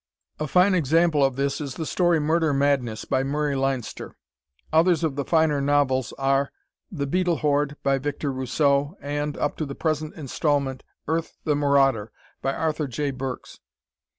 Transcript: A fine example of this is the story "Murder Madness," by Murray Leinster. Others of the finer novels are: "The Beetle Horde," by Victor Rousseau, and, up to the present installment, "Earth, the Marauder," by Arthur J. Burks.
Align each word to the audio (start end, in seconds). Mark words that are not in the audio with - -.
A 0.39 0.47
fine 0.47 0.73
example 0.73 1.23
of 1.23 1.35
this 1.35 1.61
is 1.61 1.75
the 1.75 1.85
story 1.85 2.19
"Murder 2.19 2.53
Madness," 2.53 3.05
by 3.05 3.21
Murray 3.21 3.55
Leinster. 3.55 4.15
Others 4.73 5.03
of 5.03 5.15
the 5.15 5.23
finer 5.23 5.61
novels 5.61 6.11
are: 6.13 6.51
"The 6.91 7.05
Beetle 7.05 7.35
Horde," 7.35 7.75
by 7.83 7.99
Victor 7.99 8.31
Rousseau, 8.33 8.97
and, 8.99 9.37
up 9.37 9.57
to 9.57 9.65
the 9.67 9.75
present 9.75 10.15
installment, 10.15 10.81
"Earth, 11.07 11.37
the 11.43 11.55
Marauder," 11.55 12.11
by 12.41 12.51
Arthur 12.51 12.87
J. 12.87 13.11
Burks. 13.11 13.59